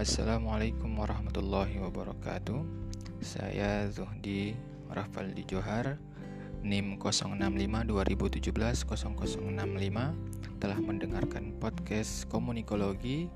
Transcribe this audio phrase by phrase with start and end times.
[0.00, 2.64] Assalamualaikum warahmatullahi wabarakatuh.
[3.20, 4.56] Saya Zuhdi
[4.88, 6.00] Rafaldi Johar
[6.64, 8.88] NIM 065-2017-0065
[10.56, 13.28] Telah mendengarkan podcast komunikologi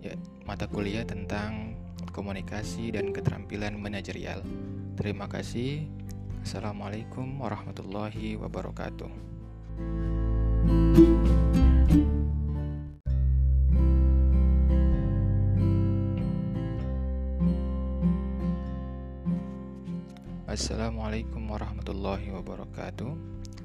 [0.00, 0.16] ya,
[0.48, 1.76] Mata kuliah tentang
[2.08, 4.40] komunikasi dan keterampilan manajerial.
[4.96, 5.92] Terima kasih.
[6.40, 9.12] Assalamualaikum warahmatullahi wabarakatuh
[20.52, 23.16] Assalamualaikum warahmatullahi wabarakatuh.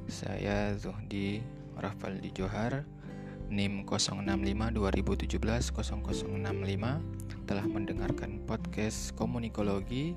[0.08, 1.44] Saya Zuhdi
[1.76, 2.88] Rafaldi Johar
[3.52, 5.76] NIM 065-2017-0065
[7.44, 10.16] Telah mendengarkan podcast komunikologi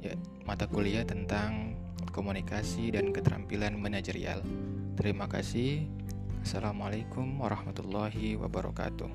[0.00, 0.16] ya,
[0.48, 1.76] Mata kuliah tentang
[2.08, 4.40] komunikasi dan keterampilan manajerial.
[4.96, 5.92] Terima kasih.
[6.40, 9.12] Assalamualaikum warahmatullahi wabarakatuh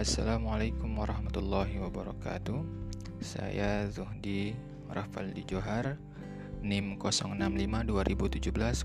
[0.00, 2.64] Assalamualaikum warahmatullahi wabarakatuh.
[3.20, 4.56] Saya Zuhdi
[4.88, 6.00] Rafaldi Johar
[6.64, 8.80] NIM 065-2017-0065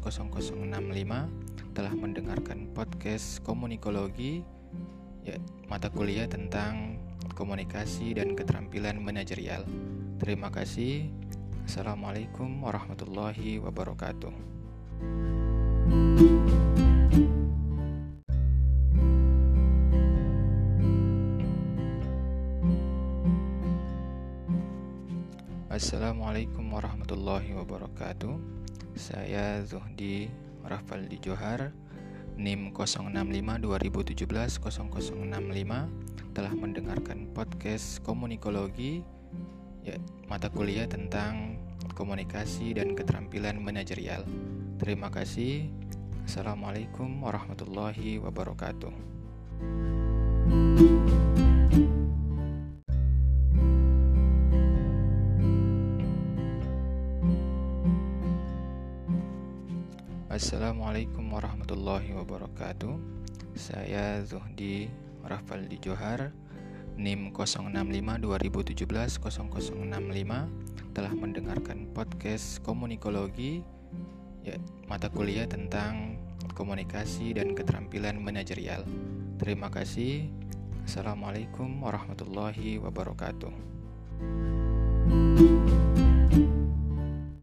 [1.71, 4.43] Telah mendengarkan podcast komunikologi
[5.23, 5.39] ya,
[5.71, 6.99] Mata kuliah tentang
[7.31, 9.63] komunikasi dan keterampilan manajerial.
[10.19, 11.15] Terima kasih.
[11.63, 14.35] Assalamualaikum warahmatullahi wabarakatuh
[25.75, 28.39] Assalamualaikum warahmatullahi wabarakatuh.
[28.95, 30.31] Saya Zuhdi
[30.63, 31.75] Rafaldi Johar
[32.39, 34.55] NIM 065-2017-0065
[36.31, 39.03] Telah mendengarkan podcast komunikologi
[39.83, 39.99] ya,
[40.31, 41.59] Mata kuliah tentang
[41.91, 44.23] komunikasi dan keterampilan manajerial.
[44.79, 45.75] Terima kasih.
[46.23, 49.24] Assalamualaikum warahmatullahi wabarakatuh
[60.35, 62.99] Assalamualaikum warahmatullahi wabarakatuh.
[63.55, 64.91] Saya Zuhdi
[65.23, 66.35] Rafaldi Johar
[66.99, 69.15] NIM 065-2017-0065
[70.91, 73.63] Telah mendengarkan podcast komunikologi
[74.43, 74.59] ya,
[74.91, 76.19] Mata kuliah tentang
[76.51, 78.83] komunikasi dan keterampilan manajerial.
[79.39, 80.27] Terima kasih.
[80.83, 83.55] Assalamualaikum warahmatullahi wabarakatuh